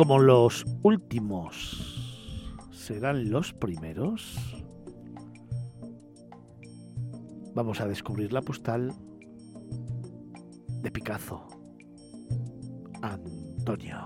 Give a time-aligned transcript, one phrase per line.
[0.00, 4.34] como los últimos serán los primeros,
[7.54, 8.94] vamos a descubrir la postal
[10.80, 11.46] de Picasso.
[13.02, 13.98] Antonio.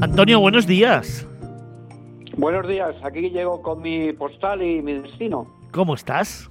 [0.00, 1.24] Antonio, buenos días.
[2.36, 5.46] Buenos días, aquí llego con mi postal y mi destino.
[5.70, 6.50] ¿Cómo estás?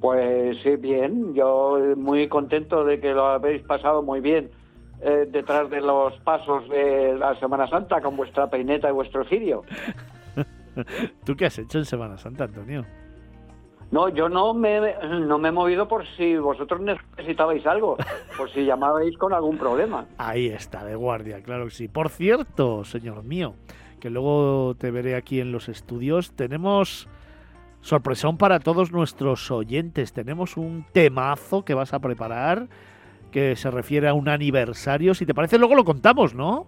[0.00, 4.59] Pues sí, bien, yo muy contento de que lo habéis pasado muy bien
[5.02, 9.64] eh, detrás de los pasos de la Semana Santa con vuestra peineta y vuestro cirio.
[11.24, 12.84] ¿Tú qué has hecho en Semana Santa, Antonio?
[13.90, 17.96] No, yo no me, no me he movido por si vosotros necesitabais algo,
[18.36, 20.06] por si llamabais con algún problema.
[20.18, 21.88] Ahí está, de guardia, claro que sí.
[21.88, 23.54] Por cierto, señor mío,
[23.98, 27.08] que luego te veré aquí en los estudios, tenemos
[27.80, 30.12] sorpresón para todos nuestros oyentes.
[30.12, 32.68] Tenemos un temazo que vas a preparar
[33.30, 35.14] que se refiere a un aniversario.
[35.14, 36.66] Si te parece, luego lo contamos, ¿no?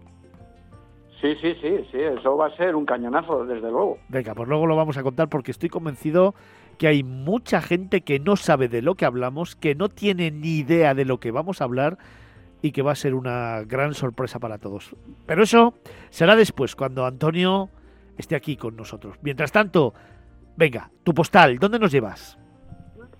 [1.21, 3.99] Sí, sí, sí, sí, eso va a ser un cañonazo, desde luego.
[4.09, 6.35] Venga, pues luego lo vamos a contar porque estoy convencido
[6.79, 10.57] que hay mucha gente que no sabe de lo que hablamos, que no tiene ni
[10.59, 11.97] idea de lo que vamos a hablar
[12.61, 14.97] y que va a ser una gran sorpresa para todos.
[15.27, 15.75] Pero eso
[16.11, 17.71] será después, cuando Antonio
[18.19, 19.17] esté aquí con nosotros.
[19.23, 19.95] Mientras tanto,
[20.57, 22.37] venga, tu postal, ¿dónde nos llevas?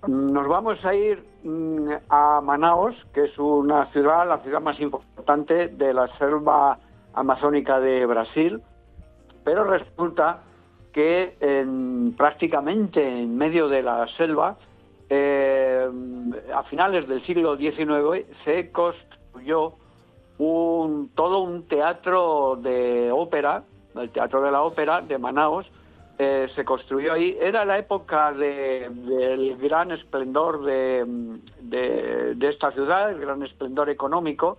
[0.09, 5.69] Nos vamos a ir mm, a Manaos, que es una ciudad, la ciudad más importante
[5.69, 6.79] de la selva
[7.15, 8.61] amazónica de Brasil,
[9.45, 10.43] pero resulta
[10.93, 14.57] que en, prácticamente en medio de la selva,
[15.09, 15.89] eh,
[16.53, 19.75] a finales del siglo XIX, se construyó
[21.15, 23.63] todo un teatro de ópera,
[23.95, 25.67] el Teatro de la Ópera de Manaos,
[26.23, 27.37] eh, se construyó ahí.
[27.41, 31.41] Era la época del gran esplendor de,
[32.41, 34.59] esta ciudad, el gran esplendor económico,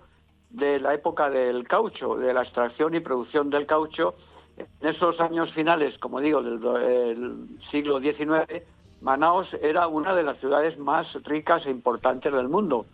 [0.49, 4.15] de la época del caucho, de la extracción y producción del caucho.
[4.57, 8.63] En esos años finales, como digo, del, siglo XIX,
[8.99, 12.85] Manaos era una de las ciudades más ricas e importantes del mundo.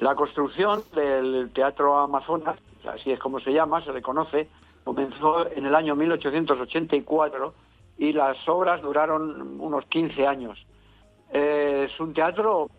[0.00, 4.48] La construcción del Teatro Amazonas, así es como se llama, se le conoce,
[4.88, 7.52] comenzó en el año 1884
[7.98, 10.58] y las obras duraron unos 15 años.
[11.30, 12.70] Eh, es un teatro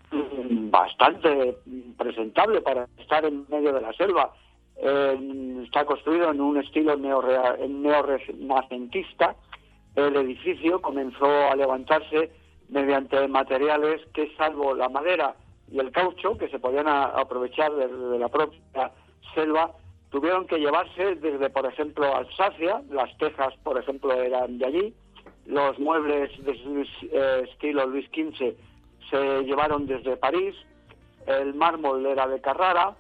[0.72, 1.56] bastante
[1.96, 4.34] presentable para estar en medio de la selva.
[4.78, 9.36] Eh, está construido en un estilo neorrenacentista.
[9.94, 12.32] El edificio comenzó a levantarse
[12.70, 15.36] mediante materiales que, salvo la madera
[15.72, 18.92] y el caucho, que se podían aprovechar de, la propia
[19.36, 19.76] selva,
[20.10, 22.82] tuvieron que llevarse desde, por ejemplo, Alsacia.
[22.90, 24.94] Las tejas, por ejemplo, eran de allí.
[25.46, 28.56] Los muebles de eh, estilo Luis XV
[29.10, 30.56] se llevaron desde París,
[31.26, 32.96] el mármol era de Carrara,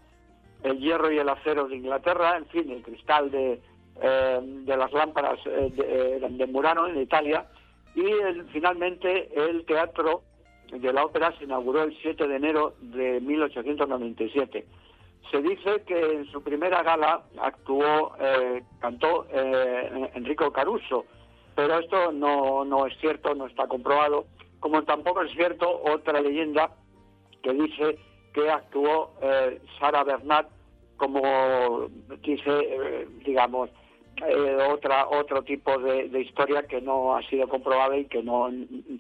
[0.64, 3.60] el hierro y el acero de Inglaterra, en fin, el cristal de,
[4.02, 7.46] eh, de las lámparas eh, de, de, Murano en Italia,
[7.96, 8.04] y
[8.52, 10.24] finalmente el teatro
[10.72, 14.66] de la ópera se inauguró el 7 de enero de 1897.
[15.32, 21.06] Se dice que en su primera gala actuó, eh, cantó Enrico Caruso,
[21.56, 24.26] pero esto no, no es cierto, no está comprobado
[24.60, 26.72] como tampoco es cierto otra leyenda
[27.42, 27.98] que dice
[28.34, 30.48] que actuó eh, Sara Bernat
[30.98, 31.88] como
[32.22, 33.70] dice, eh, digamos,
[34.28, 38.50] eh, otra otro tipo de, historia que no ha sido comprobada y que no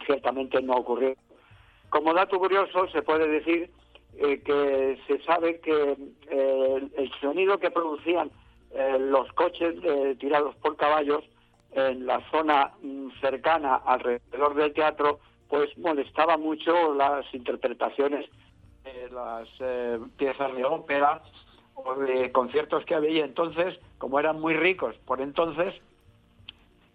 [0.06, 1.16] ciertamente no ocurrió.
[1.90, 3.70] Como dato curioso se puede decir
[4.20, 5.96] que se sabe que
[6.30, 8.30] el sonido que producían
[9.00, 9.76] los coches
[10.20, 11.24] tirados por caballos
[11.72, 18.30] en la zona mm, cercana alrededor del teatro pues molestaba mucho las interpretaciones
[18.84, 21.22] de las eh, piezas de ópera
[21.74, 23.26] o de conciertos que había.
[23.26, 25.74] Entonces, como eran muy ricos por entonces,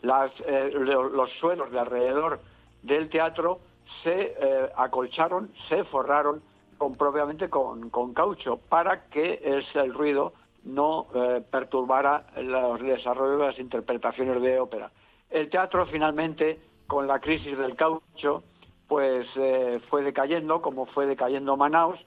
[0.02, 2.40] eh, los suelos de alrededor
[2.82, 3.60] del teatro
[4.02, 6.42] se eh, acolcharon, se forraron
[6.84, 9.40] con, propiamente con, caucho para que
[9.74, 10.34] el ruido
[10.64, 11.06] no
[11.50, 14.90] perturbara los desarrollos de las interpretaciones de ópera.
[15.30, 18.42] El teatro finalmente con la crisis del caucho,
[18.86, 21.98] pues eh, fue decayendo, como fue decayendo Manaus,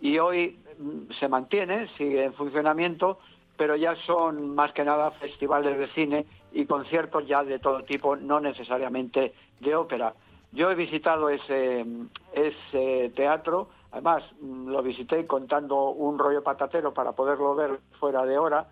[0.00, 3.18] y hoy mm, se mantiene, sigue en funcionamiento,
[3.56, 8.16] pero ya son más que nada festivales de cine y conciertos ya de todo tipo,
[8.16, 10.14] no necesariamente de ópera.
[10.52, 11.84] Yo he visitado ese,
[12.32, 18.38] ese teatro, además mm, lo visité contando un rollo patatero para poderlo ver fuera de
[18.38, 18.68] hora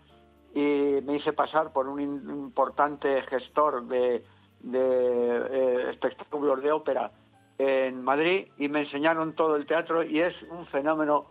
[0.55, 4.25] y me hice pasar por un importante gestor de
[4.73, 7.11] eh, espectáculos de ópera
[7.59, 11.27] en Madrid y me enseñaron todo el teatro y es un fenómeno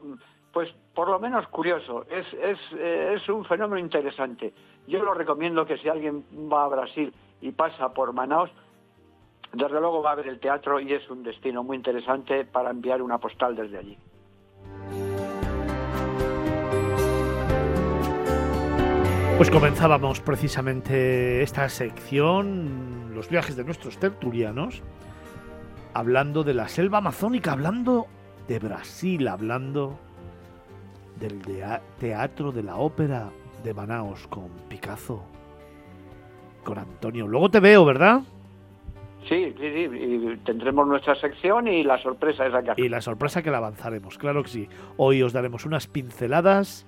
[0.52, 4.54] pues por lo menos curioso, es, es, eh, es un fenómeno interesante.
[4.88, 8.50] Yo lo recomiendo que si alguien va a Brasil y pasa por Manaus,
[9.56, 13.02] desde luego va a ver el teatro y es un destino muy interesante para enviar
[13.02, 13.98] una postal desde allí.
[19.38, 24.82] Pues comenzábamos precisamente esta sección, los viajes de nuestros tertulianos,
[25.94, 28.08] hablando de la selva amazónica, hablando
[28.48, 30.00] de Brasil, hablando
[31.20, 31.42] del
[32.00, 33.30] teatro de la ópera
[33.64, 35.24] de Manaos con Picasso,
[36.64, 37.28] con Antonio.
[37.28, 38.22] Luego te veo, ¿verdad?
[39.28, 42.74] Sí, sí, sí, y tendremos nuestra sección y la sorpresa es acá.
[42.78, 44.70] Y la sorpresa que la avanzaremos, claro que sí.
[44.98, 46.86] Hoy os daremos unas pinceladas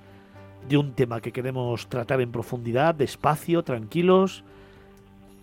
[0.69, 4.44] de un tema que queremos tratar en profundidad, despacio, tranquilos,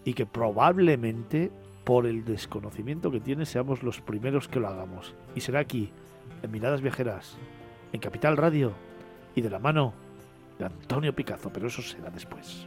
[0.04, 1.50] y que probablemente
[1.84, 5.14] por el desconocimiento que tiene seamos los primeros que lo hagamos.
[5.34, 5.90] Y será aquí,
[6.42, 7.38] en Miradas Viajeras,
[7.92, 8.72] en Capital Radio,
[9.34, 9.94] y de la mano
[10.58, 12.66] de Antonio Picazo, pero eso será después.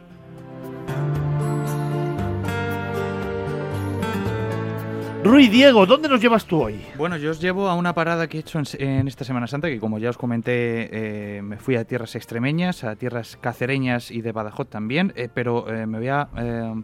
[5.28, 6.80] Rui Diego, ¿dónde nos llevas tú hoy?
[6.96, 9.78] Bueno, yo os llevo a una parada que he hecho en, esta Semana Santa, que
[9.78, 10.88] como ya os comenté,
[11.36, 15.70] eh, me fui a tierras extremeñas, a tierras cacereñas y de Badajoz también, eh, pero
[15.70, 16.30] eh, me voy a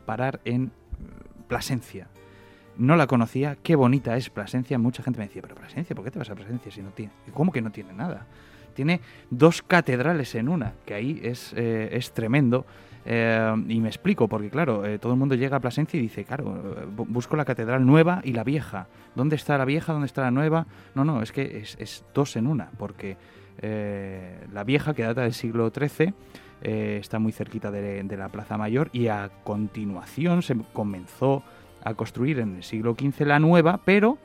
[0.04, 0.72] parar en
[1.48, 2.08] Plasencia.
[2.76, 4.78] No la conocía, qué bonita es Plasencia.
[4.78, 7.12] Mucha gente me decía, pero Plasencia, ¿por qué te vas a Plasencia si no tiene?
[7.32, 8.26] ¿Cómo que no tiene nada?
[8.74, 9.00] Tiene
[9.30, 12.66] dos catedrales en una, que ahí es, es tremendo.
[13.06, 16.24] Eh, y me explico, porque claro, eh, todo el mundo llega a Plasencia y dice,
[16.24, 16.44] claro,
[16.96, 18.86] busco la catedral nueva y la vieja.
[19.14, 19.92] ¿Dónde está la vieja?
[19.92, 20.66] ¿Dónde está la nueva?
[20.94, 23.16] No, no, es que es, dos en una, porque
[23.58, 26.14] eh, la vieja, que data del siglo XIII,
[26.62, 31.42] está muy cerquita de, la Plaza Mayor y a continuación se comenzó
[31.84, 34.16] a construir en el siglo XV la nueva, pero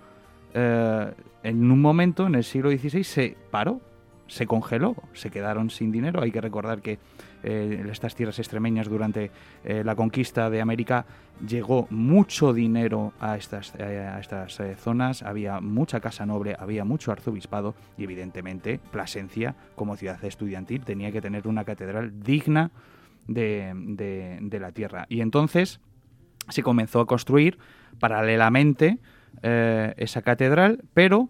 [0.54, 3.82] en un momento, en el siglo XVI, se paró,
[4.28, 6.22] se congeló, se quedaron sin dinero.
[6.22, 7.00] Hay que recordar que
[7.44, 9.32] eh, estas tierras extremeñas durante
[9.64, 11.06] eh, la conquista de América
[11.48, 17.12] llegó mucho dinero a estas, eh, a estas zonas, había mucha casa noble, había mucho
[17.12, 22.72] arzobispado y evidentemente Plasencia como ciudad estudiantil tenía que tener una catedral digna
[23.28, 23.72] de,
[24.42, 25.06] de, la tierra.
[25.08, 25.80] Y entonces
[26.50, 27.60] se comenzó a construir
[28.00, 28.98] paralelamente
[29.42, 31.30] esa catedral, pero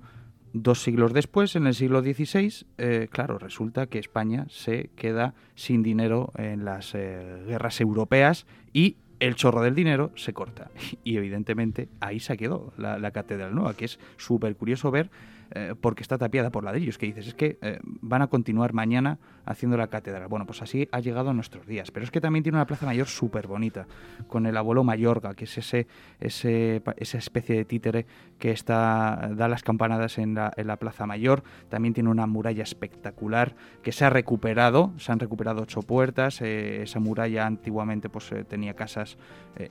[0.54, 5.84] Dos siglos después, en el siglo XVI, eh, claro, resulta que España se queda sin
[5.84, 10.72] dinero en las eh, guerras europeas y el chorro del dinero se corta.
[11.04, 15.12] Y evidentemente ahí se quedó la, la catedral nueva, que es súper curioso ver
[15.52, 19.18] eh, porque está tapiada por ladrillos, que dices, es que eh, van a continuar mañana
[19.46, 20.28] haciendo la catedral.
[20.28, 21.90] Bueno, pues así ha llegado a nuestros días.
[21.90, 23.88] Pero es que también tiene una plaza mayor súper bonita,
[24.28, 25.88] con el abuelo Mayorga, que es ese,
[26.20, 28.06] ese, esa especie de títere
[28.38, 31.42] que está, da las campanadas en la, plaza mayor.
[31.70, 36.42] También tiene una muralla espectacular que se ha recuperado, se han recuperado ocho puertas.
[36.42, 39.18] Eh, esa muralla antiguamente pues, tenía casas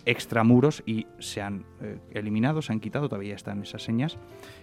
[0.04, 1.64] extramuros y se han
[2.10, 4.18] eliminado, se han quitado, todavía están esas señas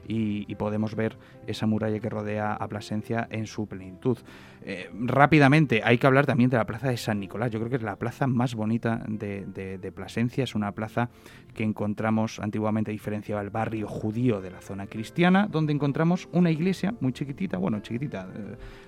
[0.07, 1.04] y podemos ver
[1.47, 4.17] esa muralla que rodea a Plasencia en su plenitud.
[4.67, 7.51] Eh, rápidamente, hay que hablar también de la plaza de San Nicolás.
[7.51, 10.43] Yo creo que es la plaza más bonita de, Plasencia.
[10.43, 11.09] Es una plaza
[11.53, 16.95] que encontramos antiguamente diferenciaba el barrio judío de la zona cristiana, donde encontramos una iglesia
[16.99, 18.27] muy chiquitita, bueno, chiquitita,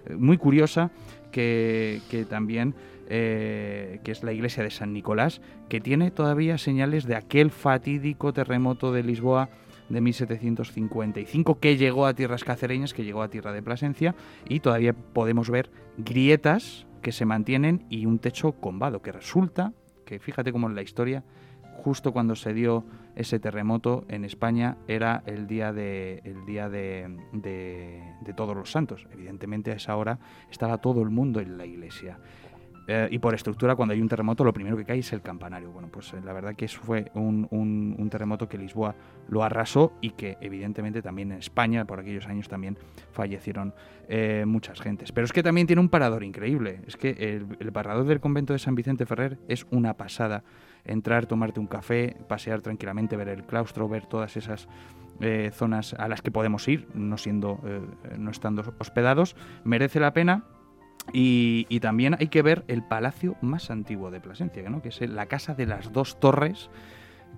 [0.06, 0.92] eh, muy curiosa,
[1.32, 2.74] que, también
[3.08, 8.34] eh, que es la iglesia de San Nicolás, que tiene todavía señales de aquel fatídico
[8.34, 9.50] terremoto de Lisboa
[9.90, 14.16] de 1755 que llegó a tierras cacereñas, que llegó a tierra de Plasencia
[14.48, 19.74] y todavía podemos ver grietas que se mantienen y un techo combado, que resulta
[20.06, 21.24] que fíjate cómo en la historia,
[21.84, 27.10] justo cuando se dio ese terremoto en España era el día de, el día de,
[27.34, 29.08] de todos los santos.
[29.12, 32.20] Evidentemente a esa hora estaba todo el mundo en la iglesia.
[32.88, 35.72] Eh, y por estructura, cuando hay un terremoto, lo primero que cae es el campanario.
[35.72, 38.96] Bueno, pues eh, la verdad que eso fue un, un, terremoto que Lisboa
[39.28, 42.78] lo arrasó y que evidentemente también en España, por aquellos años, también
[43.12, 43.74] fallecieron
[44.08, 45.12] eh, muchas gentes.
[45.12, 46.80] Pero es que también tiene un parador increíble.
[46.88, 50.46] Es que el, el parador del convento de San Vicente Ferrer es una pasada.
[50.86, 54.70] Entrar, tomarte un café, pasear tranquilamente, ver el claustro, ver todas esas
[55.52, 57.60] zonas a las que podemos ir, no siendo,
[58.20, 60.44] no estando hospedados, merece la pena
[61.14, 65.54] y, también hay que ver el palacio más antiguo de Plasencia, que es la Casa
[65.54, 66.70] de las Dos Torres,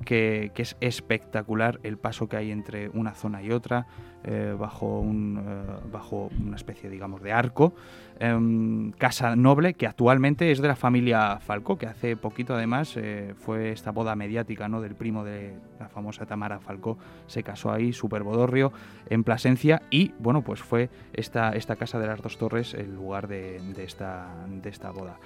[0.05, 3.87] que, es espectacular el paso que hay entre una zona y otra,
[4.23, 7.73] eh, bajo, un, eh, bajo una especie, digamos, de arco.
[8.19, 13.33] Em, casa noble, que actualmente es de la familia Falco, que hace poquito además eh,
[13.37, 14.81] fue esta boda mediática ¿no?
[14.81, 18.73] del primo de la famosa Tamara Falco, se casó ahí, super bodorrio,
[19.09, 23.29] en Plasencia, y bueno, pues fue esta, esta casa de las dos torres el lugar
[23.29, 25.17] de esta, de esta boda.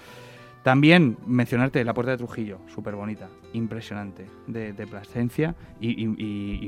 [0.64, 6.08] También mencionarte la puerta de Trujillo, súper bonita, impresionante, de, de Plasencia, y,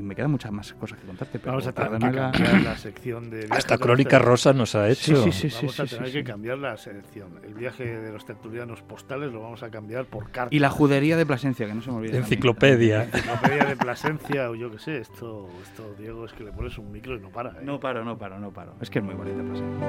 [0.02, 1.38] me quedan muchas más cosas que contarte.
[1.38, 3.46] Pero Vamos a tener que cambiar la, sección de...
[3.50, 5.24] Hasta Crónica Rosa nos ha hecho.
[5.24, 5.56] Sí, sí, sí.
[5.66, 7.40] Vamos a tener que cambiar la sección.
[7.42, 10.54] El viaje de los tertulianos postales lo vamos a cambiar por carta.
[10.54, 12.18] Y la judería de Plasencia, que no se me olvide.
[12.18, 13.04] Enciclopedia.
[13.04, 16.92] Enciclopedia de Plasencia, o yo qué sé, esto, esto, Diego, es que le pones un
[16.92, 17.52] micro y no para.
[17.52, 17.62] ¿eh?
[17.62, 18.74] No paro, no paro, no paro.
[18.80, 19.86] Es que es muy bonita Plasencia.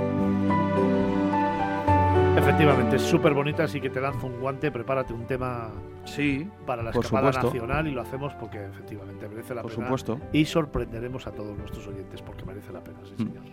[2.37, 5.71] Efectivamente, es súper bonita, así que te lanzo un guante, prepárate un tema
[6.05, 9.85] sí, para la escapada nacional y lo hacemos porque efectivamente merece la por pena.
[9.85, 10.19] Supuesto.
[10.31, 13.27] Y sorprenderemos a todos nuestros oyentes porque merece la pena, sí mm.
[13.27, 13.43] señor.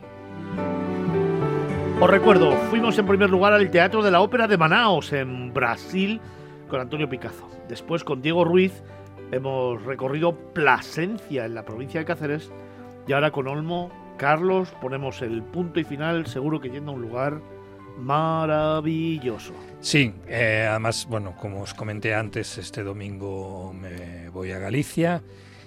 [1.99, 6.21] Os recuerdo, fuimos en primer lugar al Teatro de la Ópera de Manaos, en Brasil,
[6.69, 7.49] con Antonio Picazo.
[7.69, 8.83] Después, con Diego Ruiz,
[9.33, 12.53] hemos recorrido Plasencia, en la provincia de Cáceres.
[13.07, 17.00] Y ahora con Olmo, Carlos, ponemos el punto y final, seguro que yendo a un
[17.03, 17.41] lugar
[17.99, 19.53] maravilloso.
[19.81, 25.23] Sí, eh, además, bueno, como os comenté antes, este domingo me voy a Galicia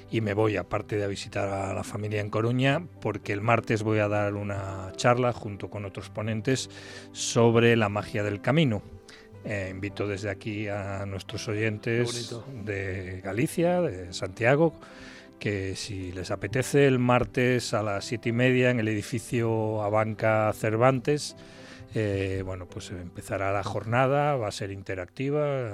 [0.10, 3.84] y me voy aparte de a visitar a la familia en Coruña porque el martes
[3.84, 6.70] voy a dar una charla junto con otros ponentes
[7.12, 8.82] sobre la magia del camino.
[9.44, 14.74] Eh, invito desde aquí a nuestros oyentes de Galicia, de Santiago,
[15.39, 20.51] que si les apetece el martes a las siete y media en el edificio Abanca
[20.53, 21.36] Cervantes,
[21.96, 25.70] eh, bueno, pues empezará la jornada, va a ser interactiva,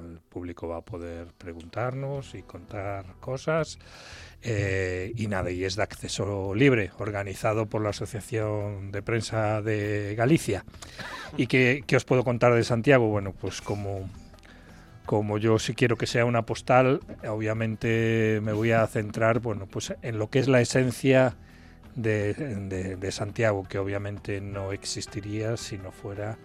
[0.00, 3.78] el público va a poder preguntarnos y contar cosas.
[4.44, 10.14] Eh, y nada, y es de acceso libre, organizado por la Asociación de Prensa de
[10.16, 10.64] Galicia.
[11.36, 13.08] ¿Y qué, os puedo contar de Santiago?
[13.08, 14.10] Bueno, pues como,
[15.06, 19.94] como yo sí quiero que sea una postal, obviamente me voy a centrar bueno, pues
[20.02, 21.36] en lo que es la esencia
[21.94, 26.38] de, Santiago, que obviamente no existiría si no fuera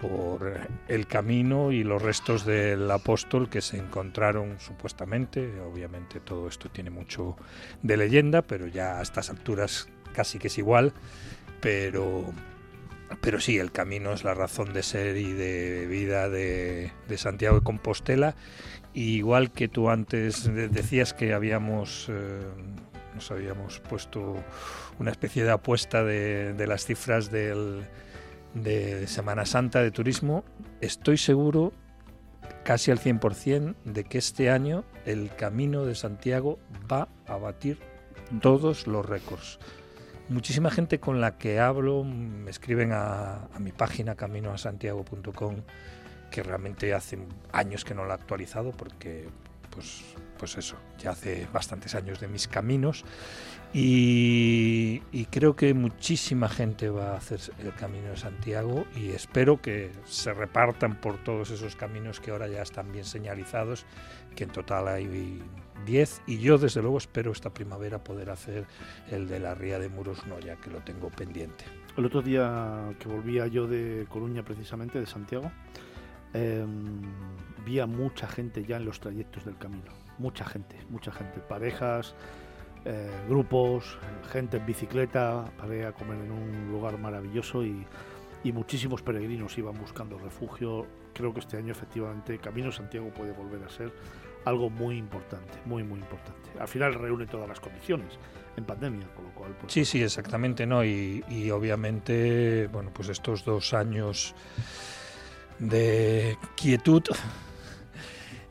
[0.00, 5.60] por el camino y los restos del apóstol que se encontraron supuestamente.
[5.60, 7.36] Obviamente todo esto tiene mucho
[7.82, 10.94] de leyenda, pero ya a estas alturas casi que es igual.
[11.60, 12.32] Pero,
[13.20, 17.64] pero sí, el camino es la razón de ser y de vida de, Santiago de
[17.64, 18.34] Compostela.
[18.94, 22.06] igual que tú antes decías que habíamos...
[22.08, 22.40] Eh,
[23.14, 24.36] nos habíamos puesto
[24.98, 27.84] una especie de apuesta de, las cifras del,
[28.54, 30.44] de Semana Santa de turismo.
[30.80, 31.72] Estoy seguro,
[32.64, 36.58] casi al 100%, de que este año el Camino de Santiago
[36.90, 37.78] va a batir
[38.40, 39.58] todos los récords.
[40.30, 45.56] Muchísima gente con la que hablo me escriben a, a mi página caminoasantiago.com
[46.30, 47.18] que realmente hace
[47.52, 49.28] años que no la he actualizado porque
[49.70, 50.04] pues
[50.40, 53.04] pues eso, ya hace bastantes años de mis caminos.
[53.74, 59.92] Y, creo que muchísima gente va a hacer el camino de Santiago y espero que
[60.06, 63.84] se repartan por todos esos caminos que ahora ya están bien señalizados,
[64.34, 65.42] que en total hay
[65.86, 68.66] 10 y yo desde luego espero esta primavera poder hacer
[69.10, 71.64] el de la Ría de Muros Noya, que lo tengo pendiente.
[71.96, 75.50] El otro día que volvía yo de Coruña precisamente, de Santiago,
[76.34, 76.64] eh,
[77.64, 82.14] vi a mucha gente ya en los trayectos del camino mucha gente, mucha gente, parejas,
[82.84, 83.98] eh, grupos,
[84.30, 87.84] gente en bicicleta, para a comer en un lugar maravilloso y,
[88.52, 90.86] muchísimos peregrinos iban buscando refugio.
[91.12, 93.92] Creo que este año efectivamente Camino Santiago puede volver a ser
[94.44, 96.50] algo muy importante, muy muy importante.
[96.58, 98.18] Al final reúne todas las condiciones
[98.56, 99.56] en pandemia, con lo cual...
[99.60, 100.84] Pues, sí, sí, exactamente, ¿no?
[100.84, 104.34] Y, y obviamente, bueno, pues estos dos años
[105.58, 107.02] de quietud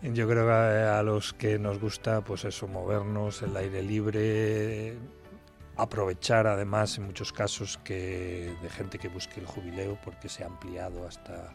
[0.02, 4.98] yo creo que a los que nos gusta, pues eso, movernos, el aire libre,
[5.76, 10.48] aprovechar además en muchos casos que de gente que busque el jubileo porque se ha
[10.48, 11.54] ampliado hasta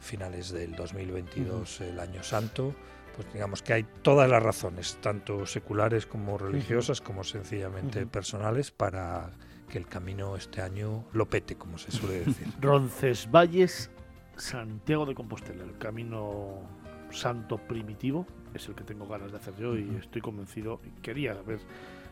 [0.00, 2.74] finales del 2022 el año santo
[3.18, 9.32] pues digamos que hay todas las razones tanto seculares como religiosas como sencillamente personales para
[9.68, 13.90] que el camino este año lo pete como se suele decir Roncesvalles
[14.36, 16.62] Santiago de Compostela el camino
[17.10, 21.60] santo primitivo, es el que tengo ganas de hacer yo y estoy convencido, quería ver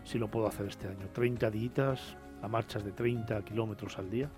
[0.05, 1.09] si lo puedo hacer este año.
[1.13, 4.31] 30 días a marchas de 30 kilómetros al día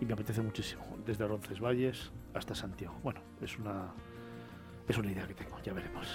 [0.00, 2.98] y me apetece muchísimo, desde Roncesvalles hasta Santiago.
[3.02, 3.92] Bueno, es una,
[4.88, 6.06] es una idea que tengo, ya veremos.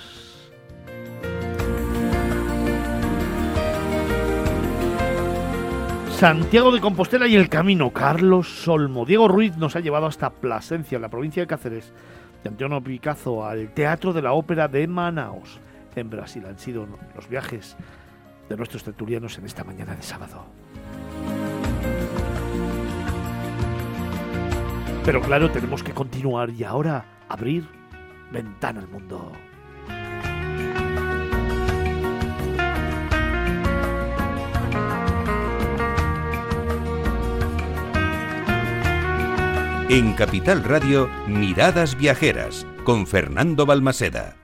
[6.23, 7.91] Santiago de Compostela y el camino.
[7.91, 9.05] Carlos Solmo.
[9.05, 11.91] Diego Ruiz nos ha llevado hasta Plasencia, en la provincia de Cáceres,
[12.43, 15.59] de Antonio Picazo, al Teatro de la Ópera de Manaos,
[15.95, 16.45] en Brasil.
[16.45, 17.75] Han sido los viajes
[18.47, 20.45] de nuestros tertulianos en esta mañana de sábado.
[25.03, 27.67] Pero claro, tenemos que continuar y ahora abrir
[28.33, 29.31] ventana al mundo.
[39.89, 44.35] En Capital Radio, Miradas Viajeras, con Fernando Balmaseda.